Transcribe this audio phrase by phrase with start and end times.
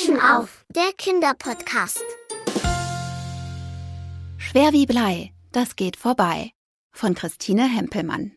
[0.00, 2.02] Taschen auf, der Kinderpodcast.
[4.38, 6.52] Schwer wie Blei, das geht vorbei.
[6.92, 8.32] Von Christine Hempelmann.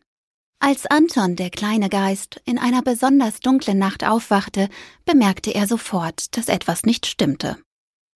[0.58, 4.68] Als Anton, der kleine Geist, in einer besonders dunklen Nacht aufwachte,
[5.06, 7.56] bemerkte er sofort, dass etwas nicht stimmte.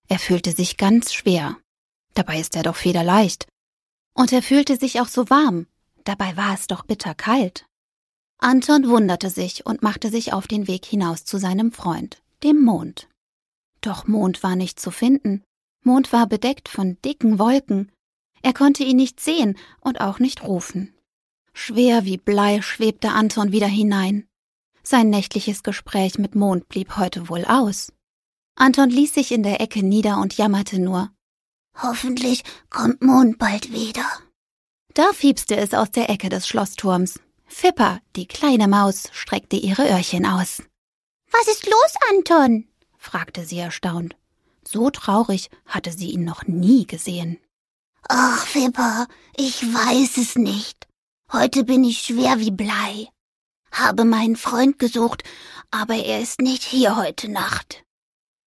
[0.09, 1.57] Er fühlte sich ganz schwer.
[2.15, 3.47] Dabei ist er doch federleicht.
[4.15, 5.67] Und er fühlte sich auch so warm.
[6.05, 7.67] Dabei war es doch bitterkalt.
[8.39, 13.09] Anton wunderte sich und machte sich auf den Weg hinaus zu seinem Freund, dem Mond.
[13.81, 15.45] Doch Mond war nicht zu finden.
[15.83, 17.93] Mond war bedeckt von dicken Wolken.
[18.43, 20.95] Er konnte ihn nicht sehen und auch nicht rufen.
[21.53, 24.29] Schwer wie Blei schwebte Anton wieder hinein.
[24.83, 27.93] Sein nächtliches Gespräch mit Mond blieb heute wohl aus.
[28.55, 31.11] Anton ließ sich in der Ecke nieder und jammerte nur.
[31.81, 34.07] Hoffentlich kommt Mond bald wieder.
[34.95, 37.21] Da fiepste es aus der Ecke des Schlossturms.
[37.47, 40.63] Fippa, die kleine Maus, streckte ihre Öhrchen aus.
[41.31, 42.68] Was ist los, Anton?
[42.99, 44.17] Fragte sie erstaunt.
[44.67, 47.39] So traurig hatte sie ihn noch nie gesehen.
[48.09, 50.87] Ach, Fippa, ich weiß es nicht.
[51.33, 53.09] Heute bin ich schwer wie Blei.
[53.71, 55.25] Habe meinen Freund gesucht,
[55.71, 57.85] aber er ist nicht hier heute Nacht.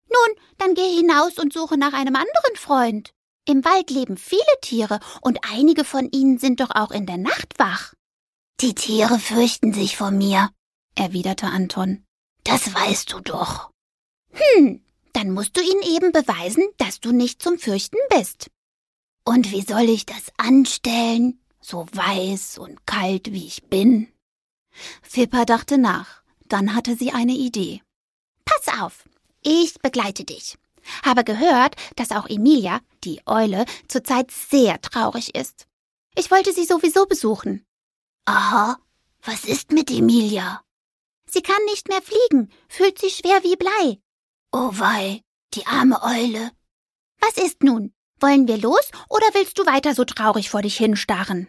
[0.10, 3.12] Nun, dann geh hinaus und suche nach einem anderen Freund.
[3.48, 7.58] Im Wald leben viele Tiere und einige von ihnen sind doch auch in der Nacht
[7.58, 7.94] wach.
[8.60, 10.50] Die Tiere fürchten sich vor mir,
[10.96, 12.06] erwiderte Anton.
[12.44, 13.72] Das weißt du doch.
[14.34, 14.82] Hm,
[15.14, 18.50] dann musst du ihnen eben beweisen, dass du nicht zum Fürchten bist.
[19.24, 24.12] Und wie soll ich das anstellen, so weiß und kalt wie ich bin?
[25.02, 26.22] Fippa dachte nach.
[26.48, 27.82] Dann hatte sie eine Idee.
[28.44, 29.06] Pass auf,
[29.42, 30.58] ich begleite dich.
[31.04, 35.68] Habe gehört, dass auch Emilia, die Eule, zurzeit sehr traurig ist.
[36.16, 37.66] Ich wollte sie sowieso besuchen.
[38.26, 38.78] Aha,
[39.24, 40.62] was ist mit Emilia?
[41.26, 44.00] Sie kann nicht mehr fliegen, fühlt sich schwer wie Blei.
[44.54, 45.22] Oh wei,
[45.54, 46.52] die arme Eule.
[47.20, 47.94] Was ist nun?
[48.20, 51.48] Wollen wir los oder willst du weiter so traurig vor dich hinstarren?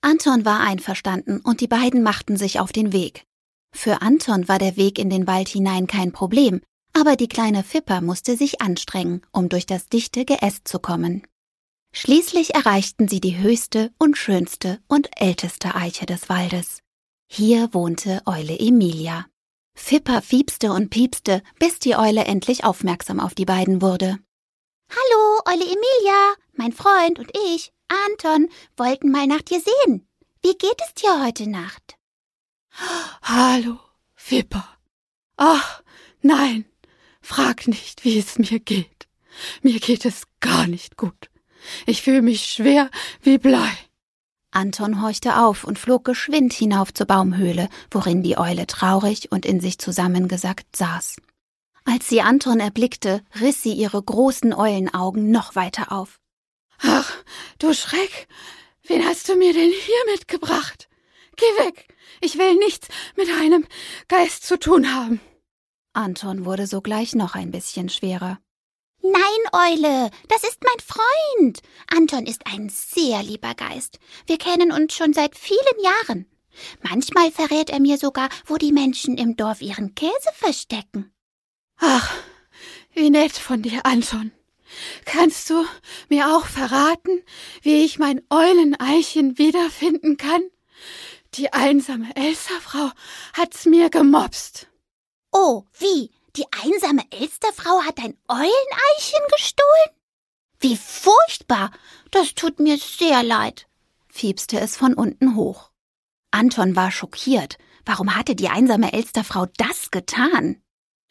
[0.00, 3.24] Anton war einverstanden und die beiden machten sich auf den Weg.
[3.72, 6.60] Für Anton war der Weg in den Wald hinein kein Problem,
[6.92, 11.26] aber die kleine Fipper musste sich anstrengen, um durch das dichte Geäst zu kommen.
[11.92, 16.80] Schließlich erreichten sie die höchste und schönste und älteste Eiche des Waldes.
[17.26, 19.26] Hier wohnte Eule Emilia.
[19.76, 24.18] Fipper fiepste und piepste, bis die Eule endlich aufmerksam auf die beiden wurde.
[24.90, 27.72] Hallo, Eule Emilia, mein Freund und ich,
[28.08, 30.08] Anton, wollten mal nach dir sehen.
[30.42, 31.96] Wie geht es dir heute Nacht?
[33.22, 33.78] Hallo,
[34.14, 34.66] Fipper.
[35.36, 35.82] Ach,
[36.20, 36.64] nein,
[37.20, 39.06] frag nicht, wie es mir geht.
[39.62, 41.30] Mir geht es gar nicht gut.
[41.84, 42.90] Ich fühle mich schwer
[43.22, 43.72] wie Blei.
[44.56, 49.60] Anton horchte auf und flog geschwind hinauf zur Baumhöhle, worin die Eule traurig und in
[49.60, 51.16] sich zusammengesackt saß.
[51.84, 56.20] Als sie Anton erblickte, riss sie ihre großen Eulenaugen noch weiter auf.
[56.78, 57.12] Ach,
[57.58, 58.28] du Schreck,
[58.86, 60.88] wen hast du mir denn hier mitgebracht?
[61.36, 63.66] Geh weg, ich will nichts mit einem
[64.08, 65.20] Geist zu tun haben.
[65.92, 68.38] Anton wurde sogleich noch ein bisschen schwerer.
[69.12, 71.60] Nein, Eule, das ist mein Freund.
[71.94, 73.98] Anton ist ein sehr lieber Geist.
[74.26, 76.26] Wir kennen uns schon seit vielen Jahren.
[76.82, 81.12] Manchmal verrät er mir sogar, wo die Menschen im Dorf ihren Käse verstecken.
[81.76, 82.12] Ach,
[82.94, 84.32] wie nett von dir, Anton.
[85.04, 85.64] Kannst du
[86.08, 87.22] mir auch verraten,
[87.62, 90.42] wie ich mein Euleneichen wiederfinden kann?
[91.34, 92.90] Die einsame Elsterfrau
[93.34, 94.68] hat's mir gemobst.
[95.30, 96.10] Oh, wie?
[96.36, 99.96] Die einsame Elsterfrau hat ein Euleneichen gestohlen?
[100.60, 101.70] Wie furchtbar!
[102.10, 103.66] Das tut mir sehr leid,
[104.08, 105.70] fiepste es von unten hoch.
[106.30, 107.56] Anton war schockiert.
[107.86, 110.62] Warum hatte die einsame Elsterfrau das getan?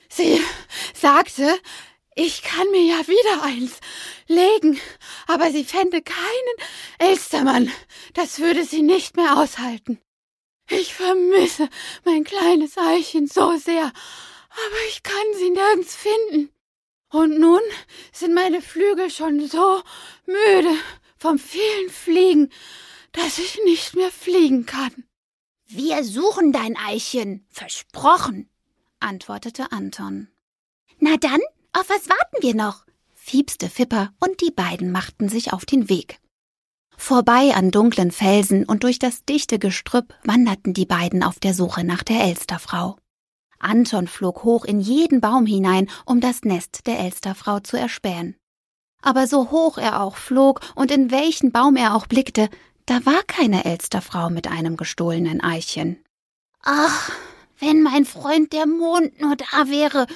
[0.10, 0.40] Sie
[0.94, 1.58] sagte,
[2.14, 3.80] ich kann mir ja wieder eins
[4.28, 4.80] legen,
[5.26, 6.70] aber sie fände keinen
[7.00, 7.72] Elstermann.
[8.14, 10.00] Das würde sie nicht mehr aushalten.
[10.70, 11.68] Ich vermisse
[12.04, 13.92] mein kleines Eichen so sehr,
[14.66, 16.52] aber ich kann sie nirgends finden.
[17.10, 17.62] Und nun
[18.12, 19.82] sind meine Flügel schon so
[20.26, 20.76] müde
[21.18, 22.52] vom vielen Fliegen,
[23.12, 25.06] dass ich nicht mehr fliegen kann.
[25.68, 28.50] Wir suchen dein Eichen, versprochen,
[29.00, 30.28] antwortete Anton.
[31.00, 31.40] Na dann,
[31.74, 32.86] auf was warten wir noch?
[33.14, 36.20] fiepste Fipper und die beiden machten sich auf den Weg.
[36.96, 41.84] Vorbei an dunklen Felsen und durch das dichte Gestrüpp wanderten die beiden auf der Suche
[41.84, 42.98] nach der Elsterfrau.
[43.60, 48.36] Anton flog hoch in jeden Baum hinein, um das Nest der Elsterfrau zu erspähen.
[49.02, 52.50] Aber so hoch er auch flog und in welchen Baum er auch blickte,
[52.86, 56.04] da war keine Elsterfrau mit einem gestohlenen Eichen.
[56.62, 57.12] Ach,
[57.60, 60.08] wenn mein Freund der Mond nur da wäre,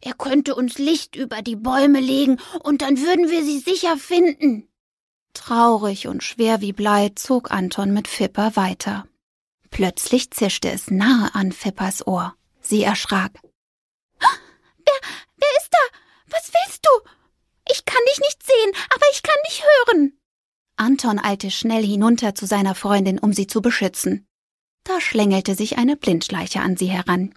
[0.00, 4.68] Er könnte uns Licht über die Bäume legen, und dann würden wir sie sicher finden.
[5.34, 9.06] Traurig und schwer wie Blei zog Anton mit Fipper weiter.
[9.70, 12.34] Plötzlich zischte es nahe an Fippers Ohr.
[12.68, 13.32] Sie erschrak.
[14.20, 15.00] Wer,
[15.36, 15.98] wer ist da?
[16.26, 17.10] Was willst du?
[17.70, 20.20] Ich kann dich nicht sehen, aber ich kann dich hören.
[20.76, 24.28] Anton eilte schnell hinunter zu seiner Freundin, um sie zu beschützen.
[24.84, 27.34] Da schlängelte sich eine Blindschleiche an sie heran.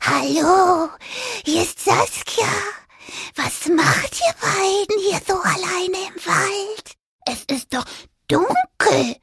[0.00, 0.90] Hallo,
[1.44, 2.46] hier ist Saskia.
[3.34, 6.92] Was macht ihr beiden hier so alleine im Wald?
[7.26, 7.84] Es ist doch
[8.28, 9.16] dunkel.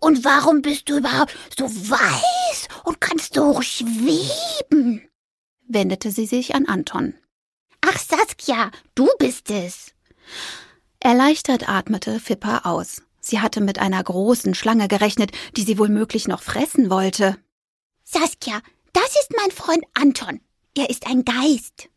[0.00, 5.08] Und warum bist du überhaupt so weiß und kannst so schweben?
[5.66, 7.14] wendete sie sich an Anton.
[7.80, 9.92] Ach, Saskia, du bist es.
[10.98, 13.02] Erleichtert atmete Fippa aus.
[13.20, 17.36] Sie hatte mit einer großen Schlange gerechnet, die sie wohl möglich noch fressen wollte.
[18.04, 18.60] Saskia,
[18.92, 20.40] das ist mein Freund Anton.
[20.76, 21.88] Er ist ein Geist.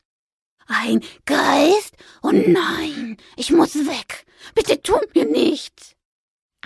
[0.68, 1.96] Ein Geist?
[2.22, 4.26] Oh nein, ich muss weg.
[4.56, 5.96] Bitte tu mir nichts.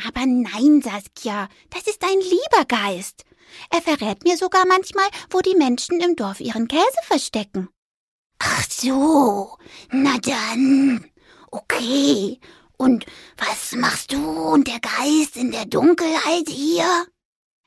[0.05, 3.25] Aber nein, Saskia, das ist ein lieber Geist.
[3.69, 7.69] Er verrät mir sogar manchmal, wo die Menschen im Dorf ihren Käse verstecken.
[8.39, 9.57] Ach so,
[9.89, 11.09] na dann.
[11.51, 12.39] Okay.
[12.77, 13.05] Und
[13.37, 17.07] was machst du und der Geist in der Dunkelheit hier?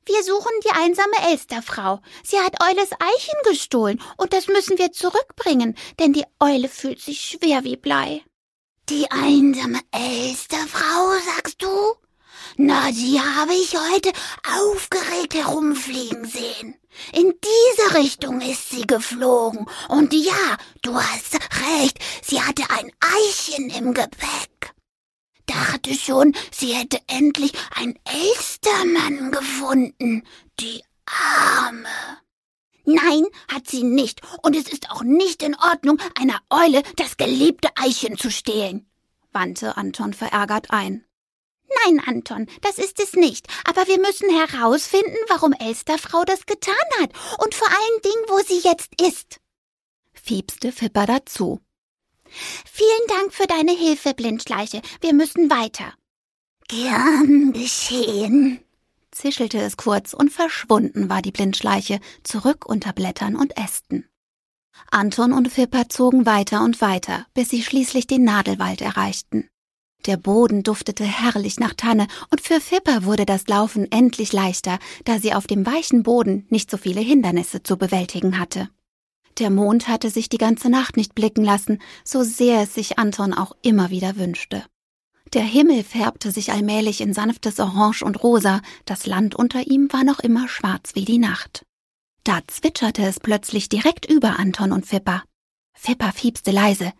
[0.06, 2.00] Wir suchen die einsame Elsterfrau.
[2.24, 7.20] Sie hat Eules Eichen gestohlen und das müssen wir zurückbringen, denn die Eule fühlt sich
[7.20, 8.22] schwer wie Blei.
[8.88, 11.68] Die einsame Elsterfrau, sagst du?
[12.56, 14.12] Na, die habe ich heute
[14.60, 16.74] aufgeregt herumfliegen sehen.
[17.12, 19.66] In diese Richtung ist sie geflogen.
[19.88, 24.74] Und ja, du hast recht, sie hatte ein Eichen im Gepäck.
[25.46, 30.24] Dachte schon, sie hätte endlich ein Elstermann gefunden.
[30.60, 31.88] Die Arme.
[32.84, 34.20] Nein, hat sie nicht.
[34.42, 38.88] Und es ist auch nicht in Ordnung, einer Eule das geliebte Eichen zu stehlen,
[39.32, 41.04] wandte Anton verärgert ein.
[41.84, 43.46] Nein, Anton, das ist es nicht.
[43.64, 47.10] Aber wir müssen herausfinden, warum Elsterfrau das getan hat
[47.42, 49.40] und vor allen Dingen, wo sie jetzt ist.
[50.12, 51.60] Fiepste Fipper dazu.
[52.28, 54.82] Vielen Dank für deine Hilfe, Blindschleiche.
[55.00, 55.94] Wir müssen weiter.
[56.68, 58.60] Gern geschehen,
[59.10, 64.08] zischelte es kurz und verschwunden war die Blindschleiche, zurück unter Blättern und Ästen.
[64.90, 69.48] Anton und Fipper zogen weiter und weiter, bis sie schließlich den Nadelwald erreichten.
[70.06, 75.18] Der Boden duftete herrlich nach Tanne, und für Fipper wurde das Laufen endlich leichter, da
[75.18, 78.70] sie auf dem weichen Boden nicht so viele Hindernisse zu bewältigen hatte.
[79.38, 83.34] Der Mond hatte sich die ganze Nacht nicht blicken lassen, so sehr es sich Anton
[83.34, 84.64] auch immer wieder wünschte.
[85.32, 90.02] Der Himmel färbte sich allmählich in sanftes Orange und Rosa, das Land unter ihm war
[90.02, 91.64] noch immer schwarz wie die Nacht.
[92.24, 95.22] Da zwitscherte es plötzlich direkt über Anton und Fipper.
[95.74, 96.92] Fipper fiepste leise.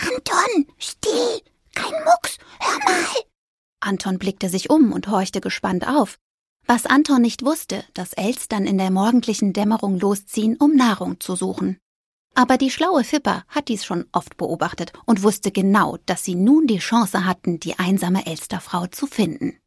[0.00, 1.40] Anton, still!
[1.76, 3.06] Kein Mucks, hör mal!
[3.80, 6.18] Anton blickte sich um und horchte gespannt auf.
[6.66, 11.78] Was Anton nicht wusste, dass Elstern in der morgendlichen Dämmerung losziehen, um Nahrung zu suchen.
[12.34, 16.66] Aber die schlaue Fipper hat dies schon oft beobachtet und wusste genau, dass sie nun
[16.66, 19.58] die Chance hatten, die einsame Elsterfrau zu finden.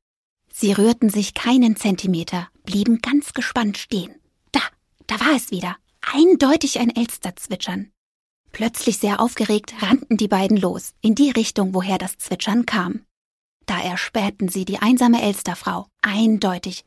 [0.52, 4.14] Sie rührten sich keinen Zentimeter, blieben ganz gespannt stehen.
[4.52, 4.60] Da,
[5.08, 5.78] da war es wieder.
[6.02, 7.92] Eindeutig ein Elsterzwitschern.
[8.52, 13.02] Plötzlich sehr aufgeregt rannten die beiden los, in die Richtung, woher das Zwitschern kam.
[13.66, 16.86] Da erspähten sie die einsame Elsterfrau, eindeutig.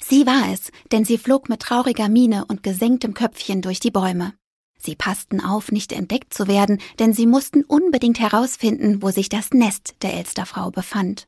[0.00, 4.34] Sie war es, denn sie flog mit trauriger Miene und gesenktem Köpfchen durch die Bäume.
[4.78, 9.50] Sie passten auf, nicht entdeckt zu werden, denn sie mussten unbedingt herausfinden, wo sich das
[9.52, 11.26] Nest der Elsterfrau befand.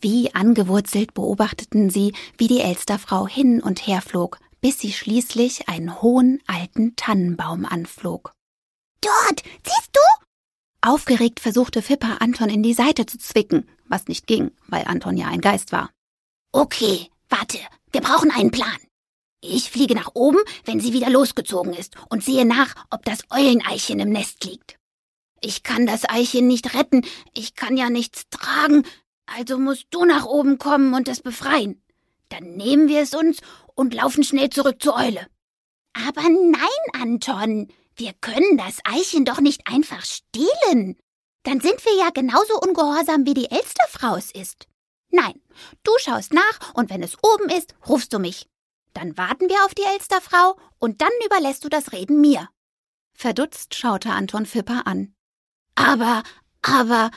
[0.00, 6.02] Wie angewurzelt beobachteten sie, wie die Elsterfrau hin und her flog, bis sie schließlich einen
[6.02, 8.32] hohen alten Tannenbaum anflog.
[9.04, 10.00] Dort, siehst du?
[10.80, 15.28] Aufgeregt versuchte Fipper Anton in die Seite zu zwicken, was nicht ging, weil Anton ja
[15.28, 15.90] ein Geist war.
[16.52, 17.58] Okay, warte,
[17.92, 18.78] wir brauchen einen Plan.
[19.42, 24.00] Ich fliege nach oben, wenn sie wieder losgezogen ist, und sehe nach, ob das Euleneichen
[24.00, 24.78] im Nest liegt.
[25.42, 28.86] Ich kann das Eichen nicht retten, ich kann ja nichts tragen,
[29.26, 31.82] also musst du nach oben kommen und es befreien.
[32.30, 33.40] Dann nehmen wir es uns
[33.74, 35.26] und laufen schnell zurück zur Eule.
[35.92, 40.96] Aber nein, Anton, wir können das Eichen doch nicht einfach stehlen.
[41.44, 44.66] Dann sind wir ja genauso ungehorsam, wie die Elsterfrau es ist.
[45.10, 45.40] Nein,
[45.82, 48.48] du schaust nach und wenn es oben ist, rufst du mich.
[48.94, 52.48] Dann warten wir auf die Elsterfrau und dann überlässt du das Reden mir.
[53.12, 55.14] Verdutzt schaute Anton Fipper an.
[55.76, 56.22] Aber,
[56.62, 57.10] aber,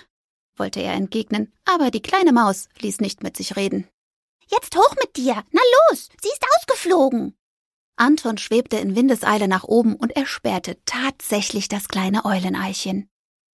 [0.56, 3.88] wollte er entgegnen, aber die kleine Maus ließ nicht mit sich reden.
[4.48, 5.44] Jetzt hoch mit dir.
[5.52, 7.38] Na los, sie ist ausgeflogen.
[7.98, 13.10] Anton schwebte in Windeseile nach oben und erspähte tatsächlich das kleine Euleneichen.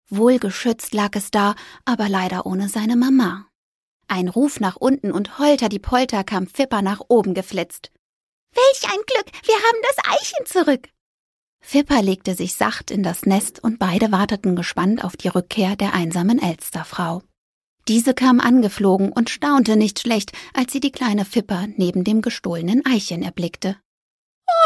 [0.10, 3.48] Wohlgeschützt lag es da, aber leider ohne seine Mama.
[4.08, 7.92] Ein Ruf nach unten und holter die Polter kam Fipper nach oben geflitzt.
[8.54, 10.90] Welch ein Glück, wir haben das Eichen zurück.
[11.62, 15.94] Fipper legte sich sacht in das Nest und beide warteten gespannt auf die Rückkehr der
[15.94, 17.24] einsamen Elsterfrau.
[17.88, 22.86] Diese kam angeflogen und staunte nicht schlecht, als sie die kleine Fipper neben dem gestohlenen
[22.86, 23.78] Eichen erblickte.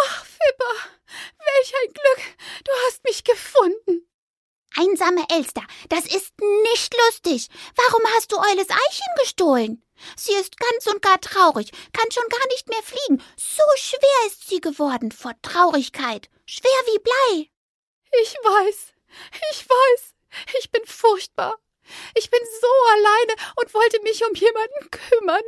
[0.06, 0.89] Ach, Fipper,
[1.38, 4.08] welch ein Glück, du hast mich gefunden.
[4.75, 7.48] Einsame Elster, das ist nicht lustig.
[7.75, 9.84] Warum hast du Eules Eichen gestohlen?
[10.16, 13.24] Sie ist ganz und gar traurig, kann schon gar nicht mehr fliegen.
[13.38, 16.30] So schwer ist sie geworden vor Traurigkeit.
[16.46, 17.50] Schwer wie Blei.
[18.22, 18.94] Ich weiß,
[19.51, 20.13] ich weiß,
[20.60, 21.58] ich bin furchtbar.
[22.16, 25.44] Ich bin so alleine und wollte mich um jemanden kümmern.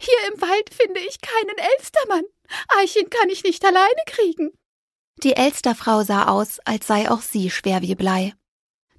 [0.00, 2.24] Hier im Wald finde ich keinen Elstermann.
[2.68, 4.50] Eichen kann ich nicht alleine kriegen.
[5.22, 8.34] Die Elsterfrau sah aus, als sei auch sie schwer wie Blei.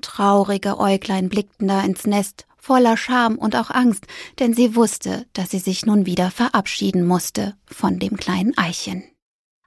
[0.02, 4.06] Traurige Äuglein blickten da ins Nest, voller Scham und auch Angst,
[4.40, 9.04] denn sie wusste, dass sie sich nun wieder verabschieden musste von dem kleinen Eichen.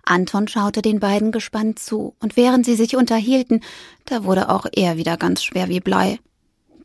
[0.04, 3.62] Anton schaute den beiden gespannt zu, und während sie sich unterhielten,
[4.04, 6.20] da wurde auch er wieder ganz schwer wie Blei.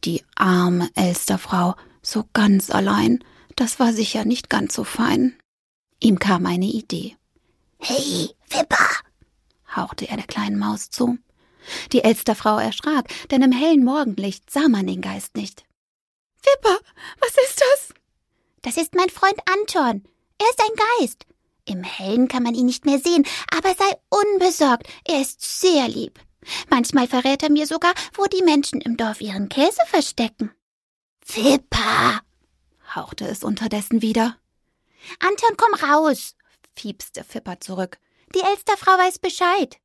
[0.03, 3.23] Die arme Elsterfrau, so ganz allein,
[3.55, 5.35] das war sicher nicht ganz so fein.
[6.03, 7.15] Ihm kam eine Idee.
[7.79, 8.89] Hey, Fipper,
[9.75, 11.19] hauchte er der kleinen Maus zu.
[11.91, 15.63] Die Elsterfrau erschrak, denn im hellen Morgenlicht sah man den Geist nicht.
[16.43, 16.79] Wipper,
[17.19, 17.93] was ist das?
[18.63, 20.03] Das ist mein Freund Anton.
[20.39, 21.27] Er ist ein Geist.
[21.65, 23.23] Im Hellen kann man ihn nicht mehr sehen,
[23.55, 26.19] aber sei unbesorgt, er ist sehr lieb.
[26.71, 30.51] Manchmal verrät er mir sogar, wo die Menschen im Dorf ihren Käse verstecken.
[31.23, 32.21] Fipper,
[32.95, 34.40] hauchte es unterdessen wieder.
[35.19, 36.35] Anton, komm raus,
[36.75, 37.99] fiepste Fipper zurück.
[38.35, 39.77] Die Elsterfrau weiß Bescheid.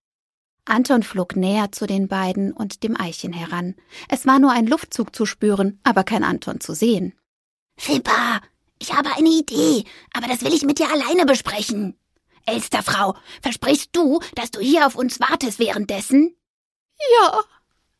[0.64, 3.76] Anton flog näher zu den beiden und dem Eichen heran.
[4.08, 7.14] Es war nur ein Luftzug zu spüren, aber kein Anton zu sehen.
[7.76, 8.40] Fippa,
[8.78, 11.96] ich habe eine Idee, aber das will ich mit dir alleine besprechen.
[12.46, 16.36] Elsterfrau, versprichst du, dass du hier auf uns wartest währenddessen?
[17.20, 17.40] Ja,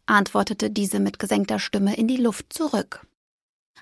[0.07, 3.07] antwortete diese mit gesenkter Stimme in die Luft zurück.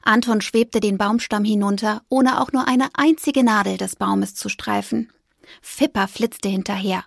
[0.05, 5.13] Anton schwebte den Baumstamm hinunter, ohne auch nur eine einzige Nadel des Baumes zu streifen.
[5.63, 7.05] Fipper flitzte hinterher.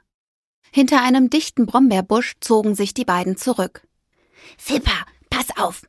[0.72, 3.88] Hinter einem dichten Brombeerbusch zogen sich die beiden zurück.
[4.58, 5.84] Fippa, pass auf.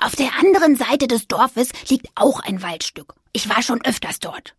[0.00, 3.14] Auf der anderen Seite des Dorfes liegt auch ein Waldstück.
[3.32, 4.56] Ich war schon öfters dort.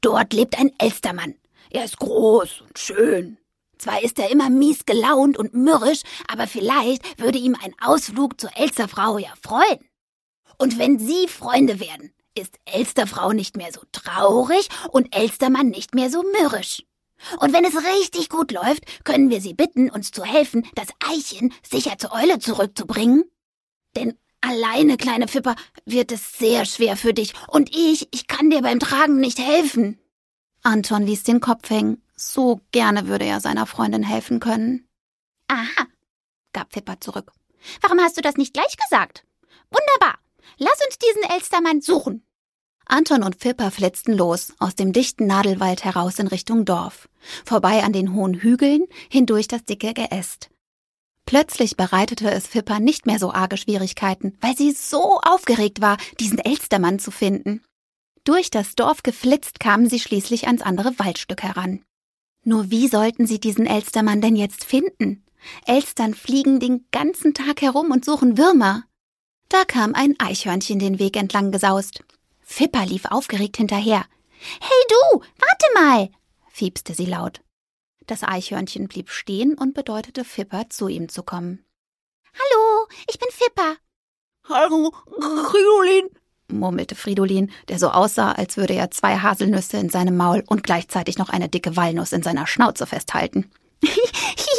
[0.00, 1.34] Dort lebt ein Elstermann.
[1.70, 3.38] Er ist groß und schön.
[3.78, 8.56] Zwar ist er immer mies gelaunt und mürrisch, aber vielleicht würde ihm ein Ausflug zur
[8.56, 9.84] Elsterfrau ja freuen.
[10.58, 16.10] Und wenn sie Freunde werden, ist Elsterfrau nicht mehr so traurig und Elstermann nicht mehr
[16.10, 16.82] so mürrisch.
[17.38, 21.54] Und wenn es richtig gut läuft, können wir sie bitten, uns zu helfen, das Eichen
[21.68, 23.24] sicher zur Eule zurückzubringen.
[23.96, 25.54] Denn alleine, kleine Fipper,
[25.86, 27.32] wird es sehr schwer für dich.
[27.48, 29.98] Und ich, ich kann dir beim Tragen nicht helfen.
[30.62, 32.02] Anton ließ den Kopf hängen.
[32.16, 34.88] So gerne würde er seiner Freundin helfen können.
[35.48, 35.86] Aha,
[36.52, 37.32] gab Fipper zurück.
[37.80, 39.24] Warum hast du das nicht gleich gesagt?
[39.70, 40.18] Wunderbar.
[40.58, 42.26] Lass uns diesen Elstermann suchen.
[42.86, 47.08] Anton und Fipper flitzten los, aus dem dichten Nadelwald heraus in Richtung Dorf,
[47.44, 50.50] vorbei an den hohen Hügeln, hindurch das dicke Geäst.
[51.26, 56.38] Plötzlich bereitete es Fipper nicht mehr so arge Schwierigkeiten, weil sie so aufgeregt war, diesen
[56.38, 57.62] Elstermann zu finden.
[58.24, 61.82] Durch das Dorf geflitzt kamen sie schließlich ans andere Waldstück heran.
[62.44, 65.24] Nur wie sollten sie diesen Elstermann denn jetzt finden?
[65.66, 68.84] Elstern fliegen den ganzen Tag herum und suchen Würmer.
[69.54, 72.02] Da kam ein Eichhörnchen den Weg entlang gesaust.
[72.40, 74.04] Fipper lief aufgeregt hinterher.
[74.60, 76.08] Hey du, warte mal,
[76.50, 77.40] fiepste sie laut.
[78.08, 81.64] Das Eichhörnchen blieb stehen und bedeutete Fipper, zu ihm zu kommen.
[82.34, 83.76] Hallo, ich bin Fipper.
[84.48, 86.10] Hallo, Fridolin,
[86.48, 91.16] murmelte Fridolin, der so aussah, als würde er zwei Haselnüsse in seinem Maul und gleichzeitig
[91.16, 93.52] noch eine dicke Walnuss in seiner Schnauze festhalten.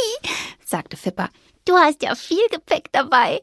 [0.66, 1.28] sagte Fipper.
[1.66, 3.42] Du hast ja viel Gepäck dabei.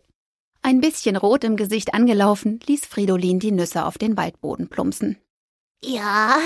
[0.64, 5.19] Ein bisschen rot im Gesicht angelaufen, ließ Fridolin die Nüsse auf den Waldboden plumpsen.
[5.85, 6.38] Ja,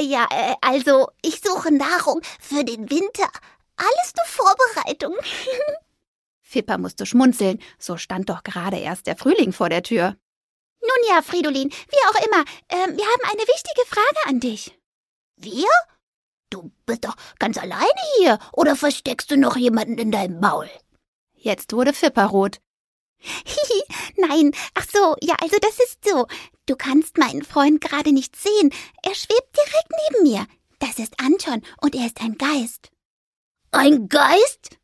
[0.00, 3.28] ja, äh, also ich suche Nahrung für den Winter.
[3.76, 5.14] Alles nur Vorbereitung.
[6.40, 10.16] Fipper musste schmunzeln, so stand doch gerade erst der Frühling vor der Tür.
[10.80, 14.78] Nun ja, Fridolin, wie auch immer, äh, wir haben eine wichtige Frage an dich.
[15.36, 15.68] Wir?
[16.48, 20.70] Du bist doch ganz alleine hier, oder versteckst du noch jemanden in deinem Maul?
[21.34, 22.60] Jetzt wurde Fipper rot.
[23.18, 23.82] Hihi,
[24.16, 26.26] nein, ach so, ja, also das ist so.
[26.66, 28.72] Du kannst meinen Freund gerade nicht sehen.
[29.02, 30.46] Er schwebt direkt neben mir.
[30.78, 32.90] Das ist Anton und er ist ein Geist.
[33.72, 34.78] Ein Geist?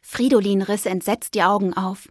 [0.00, 2.08] Fridolin riss entsetzt die Augen auf.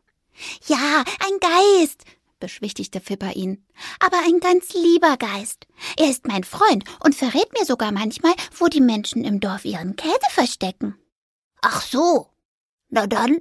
[0.67, 2.03] Ja, ein Geist,
[2.39, 3.65] beschwichtigte Fipper ihn.
[3.99, 5.67] Aber ein ganz lieber Geist.
[5.97, 9.95] Er ist mein Freund und verrät mir sogar manchmal, wo die Menschen im Dorf ihren
[9.95, 10.95] Käse verstecken.
[11.61, 12.29] Ach so.
[12.89, 13.39] Na dann,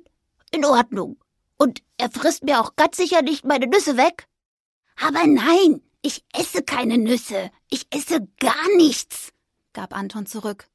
[0.51, 1.22] in Ordnung.
[1.63, 4.27] Und er frisst mir auch ganz sicher nicht meine Nüsse weg?
[4.97, 7.53] Aber nein, ich esse keine Nüsse.
[7.71, 9.33] Ich esse gar nichts,
[9.73, 10.69] gab Anton zurück.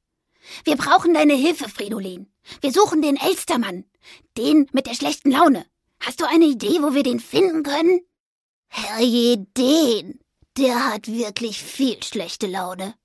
[0.63, 2.31] Wir brauchen deine Hilfe, Fridolin.
[2.61, 3.83] Wir suchen den Elstermann.
[4.37, 5.65] Den mit der schlechten Laune.
[5.99, 7.99] Hast du eine Idee, wo wir den finden können?
[8.69, 10.21] Herrje, den.
[10.55, 12.95] Der hat wirklich viel schlechte Laune.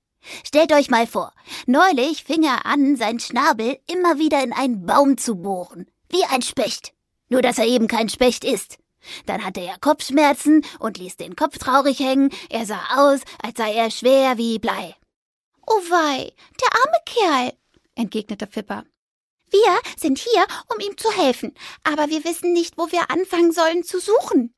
[0.45, 1.33] Stellt euch mal vor,
[1.65, 5.91] neulich fing er an, sein Schnabel immer wieder in einen Baum zu bohren.
[6.09, 6.93] Wie ein Specht.
[7.33, 8.77] Nur dass er eben kein Specht ist.
[9.25, 12.29] Dann hatte er Kopfschmerzen und ließ den Kopf traurig hängen.
[12.51, 14.95] Er sah aus, als sei er schwer wie Blei.
[15.65, 17.53] Oh wei, der arme Kerl,
[17.95, 18.83] entgegnete Fipper.
[19.49, 23.83] Wir sind hier, um ihm zu helfen, aber wir wissen nicht, wo wir anfangen sollen
[23.83, 24.53] zu suchen.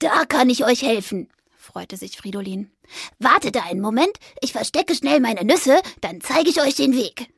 [0.00, 2.72] Da kann ich euch helfen, freute sich Fridolin.
[3.20, 7.28] Wartet da einen Moment, ich verstecke schnell meine Nüsse, dann zeige ich euch den Weg.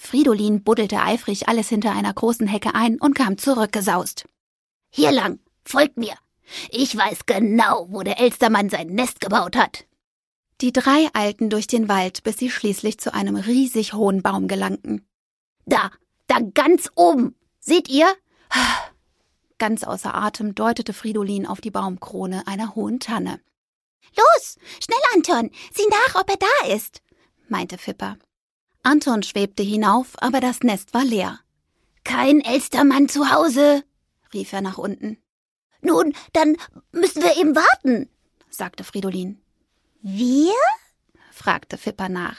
[0.00, 4.24] Fridolin buddelte eifrig alles hinter einer großen Hecke ein und kam zurückgesaust.
[4.88, 6.14] Hier lang, folgt mir.
[6.70, 9.84] Ich weiß genau, wo der Elstermann sein Nest gebaut hat.
[10.62, 15.06] Die drei eilten durch den Wald, bis sie schließlich zu einem riesig hohen Baum gelangten.
[15.66, 15.90] Da,
[16.26, 17.36] da ganz oben.
[17.60, 18.06] Seht ihr?
[19.58, 23.38] Ganz außer Atem deutete Fridolin auf die Baumkrone einer hohen Tanne.
[24.16, 27.02] Los, schnell, Anton, sieh nach, ob er da ist,
[27.48, 28.16] meinte Fipper.
[28.82, 31.40] Anton schwebte hinauf, aber das Nest war leer.
[32.04, 33.84] Kein Elstermann zu Hause,
[34.32, 35.18] rief er nach unten.
[35.82, 36.56] Nun, dann
[36.92, 38.08] müssen wir eben warten,
[38.48, 39.40] sagte Fridolin.
[40.02, 40.54] Wir?
[41.30, 42.36] fragte Fipper nach.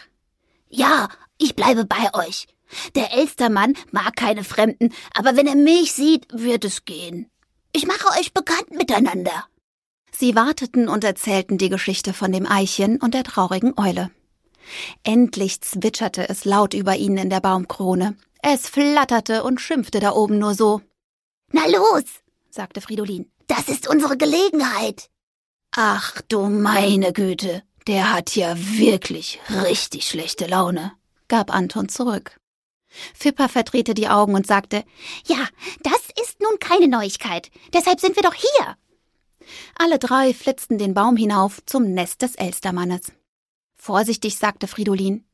[0.69, 2.47] Ja, ich bleibe bei euch.
[2.95, 7.29] Der Elstermann mag keine Fremden, aber wenn er mich sieht, wird es gehen.
[7.73, 9.45] Ich mache euch bekannt miteinander.
[10.11, 14.11] Sie warteten und erzählten die Geschichte von dem Eichchen und der traurigen Eule.
[15.03, 18.15] Endlich zwitscherte es laut über ihnen in der Baumkrone.
[18.41, 20.81] Es flatterte und schimpfte da oben nur so.
[21.51, 22.03] Na los,
[22.49, 25.09] sagte Fridolin, das ist unsere Gelegenheit.
[25.71, 30.93] Ach du meine Güte, der hat ja wirklich richtig schlechte Laune,
[31.27, 32.39] gab Anton zurück.
[33.13, 34.83] Fipper verdrehte die Augen und sagte,
[35.25, 35.47] Ja,
[35.83, 37.49] das ist nun keine Neuigkeit.
[37.73, 38.75] Deshalb sind wir doch hier.
[39.77, 43.13] Alle drei flitzten den Baum hinauf zum Nest des Elstermannes.
[43.83, 45.25] Vorsichtig sagte Fridolin.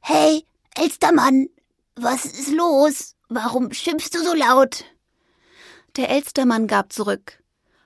[0.00, 1.50] Hey, Elstermann,
[1.96, 3.14] was ist los?
[3.28, 4.86] Warum schimpfst du so laut?
[5.96, 7.42] Der Elstermann gab zurück.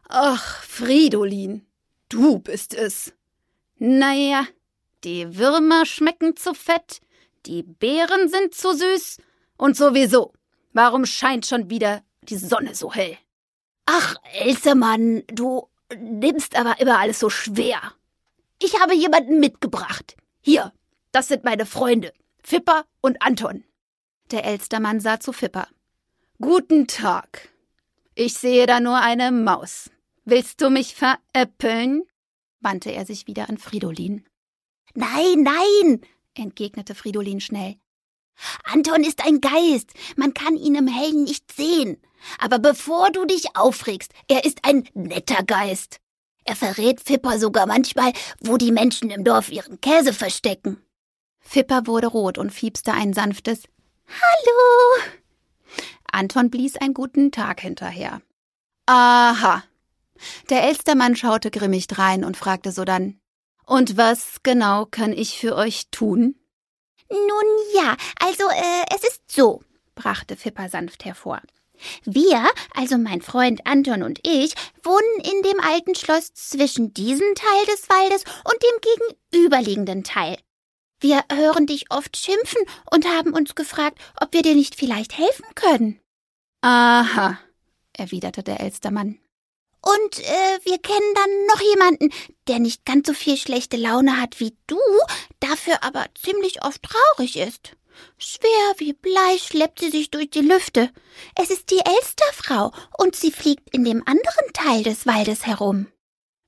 [0.09, 1.67] Ach, Fridolin,
[2.09, 3.13] Du bist es.
[3.79, 4.47] Naja,
[5.03, 7.01] die Würmer schmecken zu fett,
[7.47, 9.19] die Beeren sind zu süß
[9.57, 10.33] und sowieso.
[10.73, 13.19] Warum scheint schon wieder die Sonne so hell?
[13.87, 17.95] Ach, Elsermann, du nimmst aber immer alles so schwer.
[18.61, 20.17] Ich habe jemanden mitgebracht.
[20.41, 20.73] Hier,
[21.13, 22.13] das sind meine Freunde,
[22.43, 23.65] Fipper und Anton.
[24.31, 25.69] Der Elstermann sah zu Fipper.
[26.41, 27.49] Guten Tag.
[28.15, 29.91] Ich sehe da nur eine Maus.
[30.25, 32.03] Willst du mich veräppeln?
[32.61, 34.25] wandte er sich wieder an Fridolin.
[34.95, 36.01] Nein, nein,
[36.35, 37.77] entgegnete Fridolin schnell.
[38.65, 42.01] Anton ist ein Geist, man kann ihn im Hellen nicht sehen.
[42.39, 46.01] Aber bevor du dich aufregst, er ist ein netter Geist.
[46.45, 50.83] Er verrät Fipper sogar manchmal, wo die Menschen im Dorf ihren Käse verstecken.
[51.41, 53.65] Fipper wurde rot und fiepste ein sanftes
[54.07, 55.11] Hallo.
[56.11, 58.21] Anton blies einen guten Tag hinterher.
[58.87, 59.65] Aha,
[60.51, 63.21] der Elstermann schaute grimmig drein und fragte sodann
[63.67, 66.37] Und was genau kann ich für euch tun?
[67.11, 69.63] Nun ja, also äh, es ist so,
[69.95, 71.41] brachte Fipper sanft hervor.
[72.05, 77.67] Wir, also mein Freund Anton und ich, wohnen in dem alten Schloss zwischen diesem Teil
[77.67, 80.37] des Waldes und dem gegenüberliegenden Teil.
[81.01, 85.45] Wir hören dich oft schimpfen und haben uns gefragt, ob wir dir nicht vielleicht helfen
[85.55, 86.01] können.
[86.63, 87.39] Aha,
[87.93, 89.19] erwiderte der Elstermann.
[89.83, 92.11] Und äh, wir kennen dann noch jemanden,
[92.49, 94.79] der nicht ganz so viel schlechte Laune hat wie du,
[95.41, 97.77] dafür aber ziemlich oft traurig ist.
[98.19, 100.91] Schwer wie Blei schleppt sie sich durch die Lüfte.
[101.35, 105.87] Es ist die Elsterfrau und sie fliegt in dem anderen Teil des Waldes herum.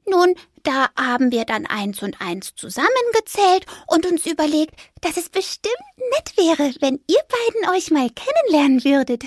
[0.08, 5.74] Nun, da haben wir dann eins und eins zusammengezählt und uns überlegt, dass es bestimmt
[6.12, 9.24] nett wäre, wenn ihr beiden euch mal kennenlernen würdet.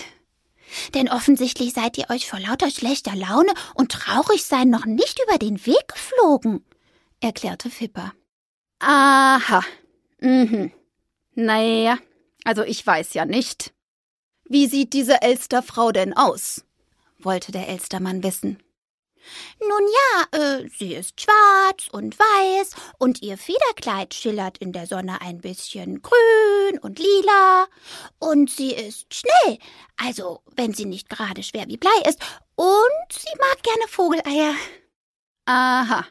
[0.94, 5.38] Denn offensichtlich seid ihr euch vor lauter schlechter Laune und traurig sein noch nicht über
[5.38, 6.66] den Weg geflogen,
[7.20, 8.14] erklärte Fipper.
[8.80, 9.64] Aha.
[10.22, 10.72] Mhm.
[11.36, 11.98] Naja,
[12.44, 13.74] also ich weiß ja nicht.
[14.46, 16.66] Wie sieht diese Elsterfrau denn aus?
[17.22, 18.64] wollte der Elstermann wissen.
[19.60, 25.22] Nun ja, äh, sie ist schwarz und weiß und ihr Federkleid schillert in der Sonne
[25.22, 27.68] ein bisschen grün und lila
[28.20, 29.60] und sie ist schnell,
[29.98, 32.20] also wenn sie nicht gerade schwer wie Blei ist
[32.56, 34.56] und sie mag gerne Vogeleier.
[35.46, 36.08] Aha.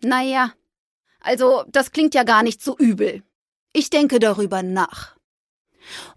[0.00, 0.52] Naja,
[1.20, 3.22] also das klingt ja gar nicht so übel.
[3.72, 5.17] Ich denke darüber nach.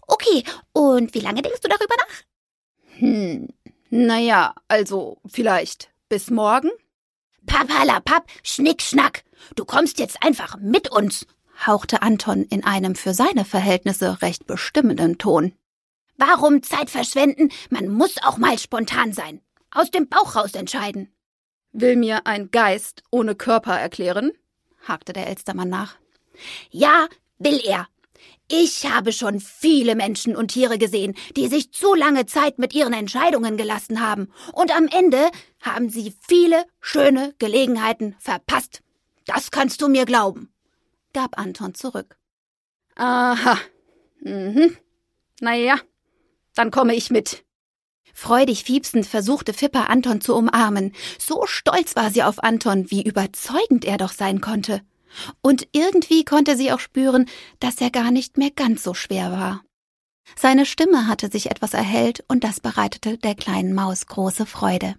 [0.06, 2.98] Okay, und wie lange denkst du darüber nach?
[2.98, 3.48] Hm,
[3.90, 6.70] naja, also vielleicht bis morgen?
[7.46, 9.24] Papalapap, Schnickschnack.
[9.56, 11.26] Du kommst jetzt einfach mit uns,
[11.66, 15.52] hauchte Anton in einem für seine Verhältnisse recht bestimmenden Ton.
[16.16, 17.50] Warum Zeit verschwenden?
[17.70, 19.40] Man muss auch mal spontan sein.
[19.70, 21.12] Aus dem Bauch raus entscheiden.
[21.72, 24.32] Will mir ein Geist ohne Körper erklären?
[24.86, 25.96] hakte der Elstermann nach.
[26.70, 27.08] Ja,
[27.38, 27.88] will er.
[28.48, 32.92] Ich habe schon viele Menschen und Tiere gesehen, die sich zu lange Zeit mit ihren
[32.92, 35.30] Entscheidungen gelassen haben, und am Ende
[35.60, 38.82] haben sie viele schöne Gelegenheiten verpasst.
[39.26, 40.52] Das kannst du mir glauben,
[41.12, 42.16] gab Anton zurück.
[42.96, 43.58] Aha.
[44.20, 44.76] Mhm.
[45.40, 45.78] Na ja,
[46.54, 47.44] dann komme ich mit.
[48.14, 50.92] Freudig fiepsend versuchte Fipper Anton zu umarmen.
[51.18, 54.82] So stolz war sie auf Anton, wie überzeugend er doch sein konnte.
[55.40, 57.26] Und irgendwie konnte sie auch spüren,
[57.60, 59.62] dass er gar nicht mehr ganz so schwer war.
[60.36, 64.94] Seine Stimme hatte sich etwas erhellt und das bereitete der kleinen Maus große Freude.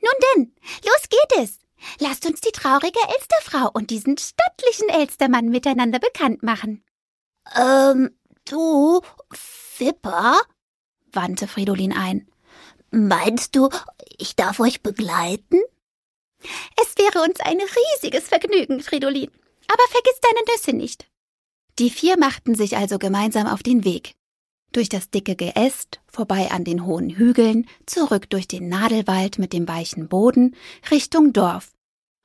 [0.00, 1.58] Nun denn, los geht es.
[1.98, 6.84] Lasst uns die traurige Elsterfrau und diesen stattlichen Elstermann miteinander bekannt machen.
[7.56, 8.10] Ähm,
[8.44, 9.00] du,
[9.32, 10.38] Fipper?
[11.12, 12.28] wandte Fridolin ein.
[12.90, 13.68] Meinst du,
[14.18, 15.60] ich darf euch begleiten?
[16.80, 19.30] Es wäre uns ein riesiges Vergnügen, Fridolin.
[19.68, 21.06] Aber vergiss deine Nüsse nicht.
[21.78, 24.14] Die vier machten sich also gemeinsam auf den Weg.
[24.72, 29.66] Durch das dicke Geäst, vorbei an den hohen Hügeln, zurück durch den Nadelwald mit dem
[29.66, 30.54] weichen Boden,
[30.90, 31.72] Richtung Dorf,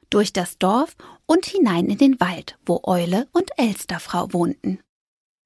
[0.09, 4.79] durch das Dorf und hinein in den Wald, wo Eule und Elsterfrau wohnten.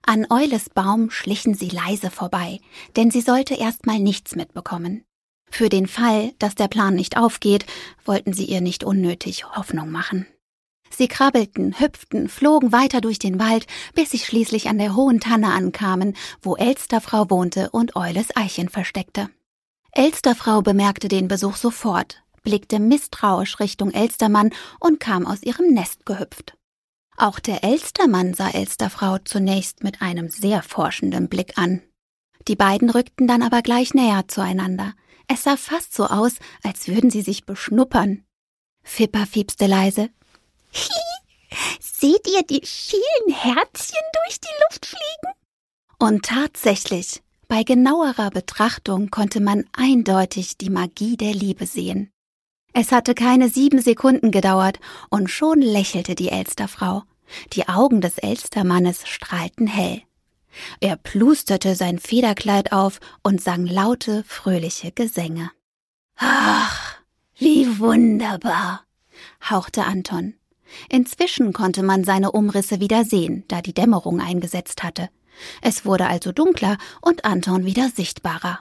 [0.06, 2.60] An Eules Baum schlichen sie leise vorbei,
[2.96, 5.06] denn sie sollte erst mal nichts mitbekommen.
[5.52, 7.66] Für den Fall, dass der Plan nicht aufgeht,
[8.06, 10.28] wollten sie ihr nicht unnötig Hoffnung machen.
[10.90, 15.54] Sie krabbelten, hüpften, flogen weiter durch den Wald, bis sie schließlich an der hohen Tanne
[15.54, 19.30] ankamen, wo Elsterfrau wohnte und Eules Eichen versteckte.
[19.92, 26.56] Elsterfrau bemerkte den Besuch sofort, blickte misstrauisch Richtung Elstermann und kam aus ihrem Nest gehüpft.
[27.18, 31.82] Auch der Elstermann sah Elsterfrau zunächst mit einem sehr forschenden Blick an.
[32.48, 34.94] Die beiden rückten dann aber gleich näher zueinander.
[35.32, 38.26] Es sah fast so aus, als würden sie sich beschnuppern.
[38.84, 40.10] Fipper fiepste leise,
[41.80, 45.34] Seht ihr die vielen Herzchen durch die Luft fliegen?
[45.98, 52.12] Und tatsächlich, bei genauerer Betrachtung konnte man eindeutig die Magie der Liebe sehen.
[52.74, 57.04] Es hatte keine sieben Sekunden gedauert, und schon lächelte die Elsterfrau.
[57.54, 60.04] Die Augen des Elstermannes strahlten hell.
[60.80, 65.52] Er plusterte sein Federkleid auf und sang laute, fröhliche Gesänge.
[66.18, 66.96] Ach,
[67.38, 68.84] wie wunderbar,
[69.50, 70.34] hauchte Anton.
[70.90, 75.10] Inzwischen konnte man seine Umrisse wieder sehen, da die Dämmerung eingesetzt hatte.
[75.62, 78.60] Es wurde also dunkler und Anton wieder sichtbarer.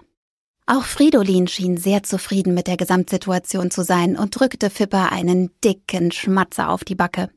[0.66, 6.12] Auch Fridolin schien sehr zufrieden mit der Gesamtsituation zu sein und drückte Fipper einen dicken
[6.12, 7.30] Schmatzer auf die Backe.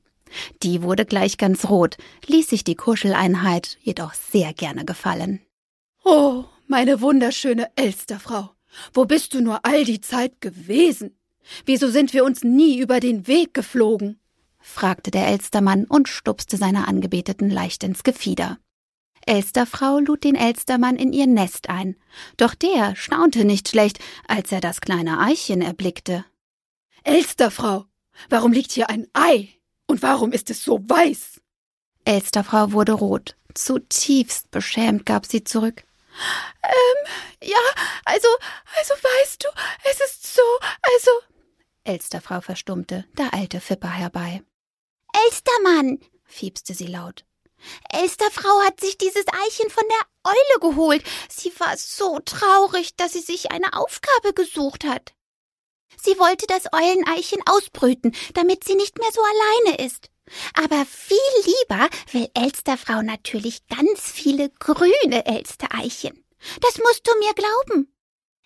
[0.63, 5.41] Die wurde gleich ganz rot, ließ sich die Kuscheleinheit jedoch sehr gerne gefallen.
[6.04, 8.52] Oh, meine wunderschöne Elsterfrau,
[8.94, 11.17] wo bist du nur all die Zeit gewesen?
[11.65, 14.20] Wieso sind wir uns nie über den Weg geflogen?
[14.60, 18.60] fragte der Elstermann und stupste seiner Angebeteten leicht ins Gefieder.
[19.26, 21.96] Elsterfrau lud den Elstermann in ihr Nest ein,
[22.38, 26.26] doch der staunte nicht schlecht, als er das kleine Eichen erblickte.
[27.04, 27.86] Elsterfrau,
[28.30, 29.50] warum liegt hier ein Ei?
[29.91, 31.41] Und warum ist es so weiß?
[32.06, 33.36] Elsterfrau wurde rot.
[33.54, 35.84] Zutiefst beschämt gab sie zurück.
[36.63, 37.12] Ähm,
[37.43, 37.58] ja,
[38.06, 38.30] also,
[38.77, 39.49] also weißt du,
[39.91, 40.41] es ist so,
[40.93, 41.12] also.
[41.84, 44.41] Elsterfrau verstummte, da eilte Fipper herbei.
[45.25, 47.25] Elstermann, fiepste sie laut.
[47.91, 51.04] Elsterfrau hat sich dieses Eichen von der Eule geholt.
[51.27, 55.12] Sie war so traurig, dass sie sich eine Aufgabe gesucht hat.
[55.97, 60.10] Sie wollte das Euleneichen ausbrüten, damit sie nicht mehr so alleine ist.
[60.54, 66.23] Aber viel lieber will Elsterfrau natürlich ganz viele grüne Elstereichen.
[66.62, 67.93] Das musst du mir glauben.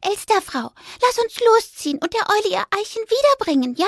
[0.02, 3.88] Elsterfrau, lass uns losziehen und der Eule ihr Eichen wiederbringen, ja?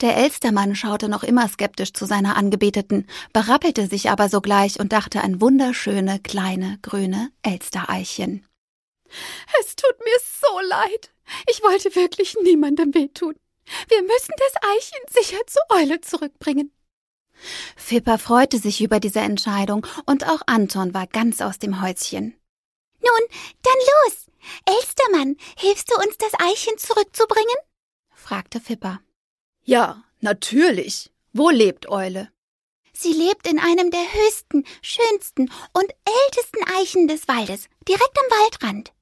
[0.00, 5.22] Der Elstermann schaute noch immer skeptisch zu seiner Angebeteten, berappelte sich aber sogleich und dachte
[5.22, 8.46] an wunderschöne, kleine, grüne Elstereichen.
[9.60, 11.13] Es tut mir so leid.
[11.50, 13.34] Ich wollte wirklich niemandem wehtun.
[13.88, 16.70] Wir müssen das Eichen sicher zur Eule zurückbringen.
[17.76, 22.36] Fipper freute sich über diese Entscheidung und auch Anton war ganz aus dem Häuschen.
[23.00, 23.28] Nun,
[23.62, 24.26] dann los.
[24.66, 27.56] Elstermann, hilfst du uns, das Eichen zurückzubringen?
[28.14, 29.00] fragte Fipper.
[29.64, 31.10] Ja, natürlich.
[31.32, 32.30] Wo lebt Eule?
[32.92, 38.92] Sie lebt in einem der höchsten, schönsten und ältesten Eichen des Waldes, direkt am Waldrand.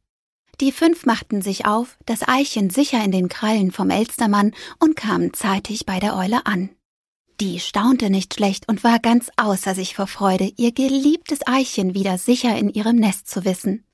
[0.60, 5.32] Die fünf machten sich auf, das Eichen sicher in den Krallen vom Elstermann und kamen
[5.32, 6.70] zeitig bei der Eule an.
[7.40, 12.18] Die staunte nicht schlecht und war ganz außer sich vor Freude, ihr geliebtes Eichen wieder
[12.18, 13.84] sicher in ihrem Nest zu wissen.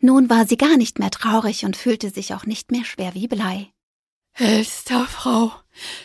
[0.00, 3.28] Nun war sie gar nicht mehr traurig und fühlte sich auch nicht mehr schwer wie
[3.28, 3.72] Blei.
[4.34, 5.52] Elsterfrau,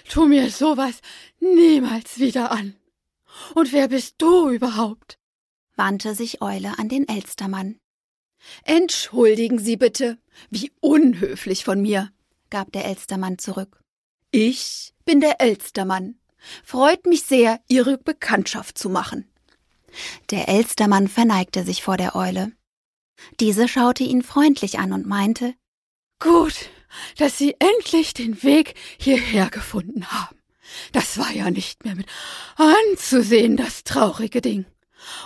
[0.09, 1.01] tu mir sowas
[1.39, 2.75] niemals wieder an.
[3.55, 5.17] Und wer bist du überhaupt?
[5.75, 7.79] wandte sich Eule an den Elstermann.
[8.63, 10.17] Entschuldigen Sie bitte,
[10.49, 12.11] wie unhöflich von mir,
[12.49, 13.81] gab der Elstermann zurück.
[14.31, 16.15] Ich bin der Elstermann.
[16.63, 19.29] Freut mich sehr, Ihre Bekanntschaft zu machen.
[20.29, 22.51] Der Elstermann verneigte sich vor der Eule.
[23.39, 25.53] Diese schaute ihn freundlich an und meinte
[26.19, 26.69] Gut,
[27.17, 30.37] dass Sie endlich den Weg hierher gefunden haben.
[30.91, 32.07] Das war ja nicht mehr mit
[32.55, 34.65] anzusehen, das traurige Ding.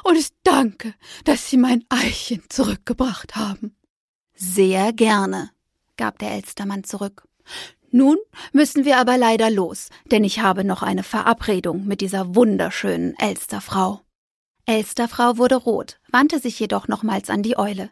[0.04, 3.76] Und ich danke, dass Sie mein Eichen zurückgebracht haben.
[4.34, 5.52] Sehr gerne,
[5.98, 7.28] gab der Elstermann zurück.
[7.92, 8.18] Nun
[8.52, 14.02] müssen wir aber leider los, denn ich habe noch eine Verabredung mit dieser wunderschönen Elsterfrau.
[14.66, 17.92] Elsterfrau wurde rot, wandte sich jedoch nochmals an die Eule.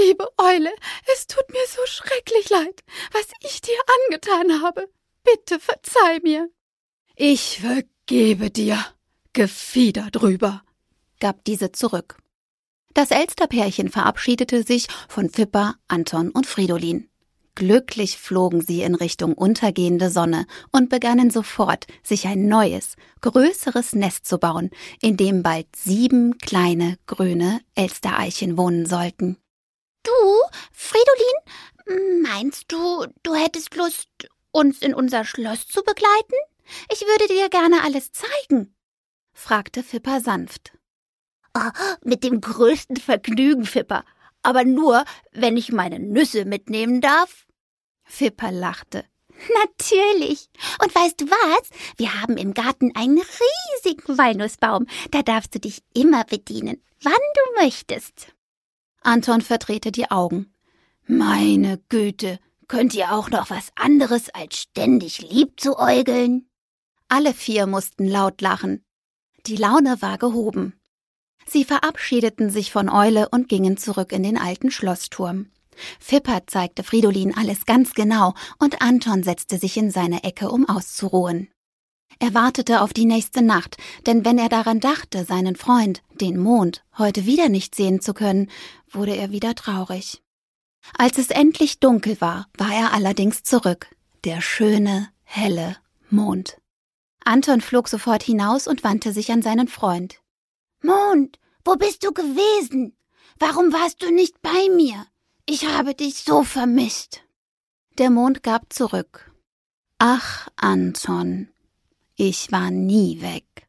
[0.00, 0.72] Liebe Eule,
[1.12, 4.88] es tut mir so schrecklich leid, was ich dir angetan habe.
[5.22, 6.48] Bitte verzeih mir.
[7.14, 8.84] Ich vergebe dir.
[9.34, 10.62] Gefieder drüber,
[11.22, 12.18] gab diese zurück.
[12.94, 17.08] Das Elsterpärchen verabschiedete sich von Fipper, Anton und Fridolin.
[17.54, 24.26] Glücklich flogen sie in Richtung untergehende Sonne und begannen sofort, sich ein neues, größeres Nest
[24.26, 29.36] zu bauen, in dem bald sieben kleine, grüne Elstereichen wohnen sollten.
[30.02, 30.10] Du,
[30.72, 34.08] Fridolin, meinst du, du hättest Lust,
[34.50, 36.36] uns in unser Schloss zu begleiten?
[36.90, 38.74] Ich würde dir gerne alles zeigen,
[39.32, 40.72] fragte Fipper sanft.
[41.54, 41.70] Oh,
[42.02, 44.04] mit dem größten Vergnügen, Fipper
[44.42, 47.46] aber nur, wenn ich meine Nüsse mitnehmen darf?
[48.04, 49.04] Fipper lachte.
[49.64, 50.50] Natürlich.
[50.82, 51.70] Und weißt du was?
[51.96, 54.86] Wir haben im Garten einen riesigen Walnussbaum.
[55.10, 58.28] Da darfst du dich immer bedienen, wann du möchtest.
[59.00, 60.52] Anton verdrehte die Augen.
[61.06, 62.38] Meine Güte,
[62.68, 66.48] könnt ihr auch noch was anderes als ständig lieb zu äugeln?
[67.08, 68.84] Alle vier mussten laut lachen.
[69.46, 70.80] Die Laune war gehoben.
[71.46, 75.46] Sie verabschiedeten sich von Eule und gingen zurück in den alten Schlossturm.
[75.98, 81.48] Fipper zeigte Fridolin alles ganz genau und Anton setzte sich in seine Ecke, um auszuruhen.
[82.18, 83.76] Er wartete auf die nächste Nacht,
[84.06, 88.50] denn wenn er daran dachte, seinen Freund, den Mond, heute wieder nicht sehen zu können,
[88.90, 90.22] wurde er wieder traurig.
[90.96, 93.88] Als es endlich dunkel war, war er allerdings zurück,
[94.24, 95.76] der schöne, helle
[96.10, 96.58] Mond.
[97.24, 100.20] Anton flog sofort hinaus und wandte sich an seinen Freund.
[100.82, 102.96] Mond, wo bist du gewesen?
[103.38, 105.06] Warum warst du nicht bei mir?
[105.46, 107.22] Ich habe dich so vermisst.
[107.98, 109.32] Der Mond gab zurück.
[109.98, 111.48] Ach, Anton,
[112.16, 113.68] ich war nie weg.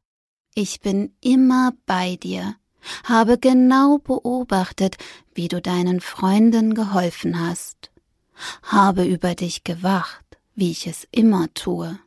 [0.55, 2.55] Ich bin immer bei dir,
[3.03, 4.97] habe genau beobachtet,
[5.33, 7.91] wie du deinen Freunden geholfen hast,
[8.63, 11.99] habe über dich gewacht, wie ich es immer tue.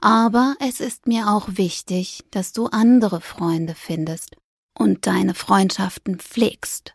[0.00, 4.36] Aber es ist mir auch wichtig, dass du andere Freunde findest
[4.78, 6.94] und deine Freundschaften pflegst.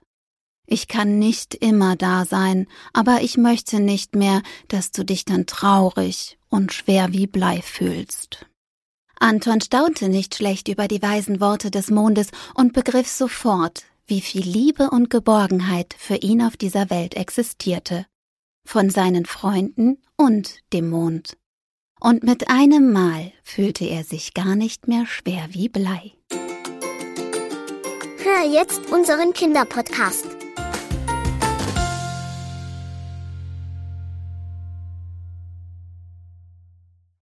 [0.66, 5.46] Ich kann nicht immer da sein, aber ich möchte nicht mehr, dass du dich dann
[5.46, 8.46] traurig und schwer wie Blei fühlst.
[9.20, 14.44] Anton staunte nicht schlecht über die weisen Worte des Mondes und begriff sofort, wie viel
[14.44, 18.06] Liebe und Geborgenheit für ihn auf dieser Welt existierte.
[18.66, 21.38] Von seinen Freunden und dem Mond
[22.04, 26.12] und mit einem Mal fühlte er sich gar nicht mehr schwer wie Blei.
[28.22, 30.43] Hör jetzt unseren Kinderpodcast.